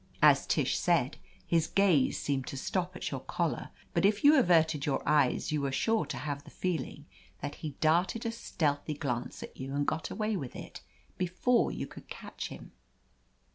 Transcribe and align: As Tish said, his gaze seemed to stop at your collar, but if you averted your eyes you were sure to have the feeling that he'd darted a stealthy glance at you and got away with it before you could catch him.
As 0.23 0.47
Tish 0.47 0.79
said, 0.79 1.17
his 1.45 1.67
gaze 1.67 2.19
seemed 2.19 2.47
to 2.47 2.57
stop 2.57 2.95
at 2.95 3.11
your 3.11 3.19
collar, 3.19 3.69
but 3.93 4.03
if 4.03 4.23
you 4.23 4.35
averted 4.35 4.83
your 4.83 5.07
eyes 5.07 5.51
you 5.51 5.61
were 5.61 5.71
sure 5.71 6.07
to 6.07 6.17
have 6.17 6.43
the 6.43 6.49
feeling 6.49 7.05
that 7.41 7.53
he'd 7.61 7.79
darted 7.81 8.25
a 8.25 8.31
stealthy 8.31 8.95
glance 8.95 9.43
at 9.43 9.55
you 9.55 9.75
and 9.75 9.85
got 9.85 10.09
away 10.09 10.35
with 10.35 10.55
it 10.55 10.81
before 11.19 11.71
you 11.71 11.85
could 11.85 12.07
catch 12.09 12.47
him. 12.47 12.71